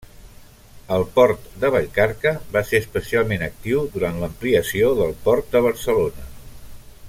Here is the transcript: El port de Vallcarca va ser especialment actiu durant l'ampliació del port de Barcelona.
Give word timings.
El 0.95 1.03
port 1.17 1.43
de 1.63 1.69
Vallcarca 1.75 2.31
va 2.55 2.63
ser 2.69 2.81
especialment 2.85 3.45
actiu 3.49 3.85
durant 3.97 4.19
l'ampliació 4.23 4.91
del 5.03 5.15
port 5.29 5.57
de 5.57 5.63
Barcelona. 5.71 6.29